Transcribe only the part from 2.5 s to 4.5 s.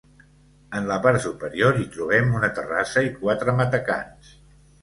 terrassa i quatre matacans.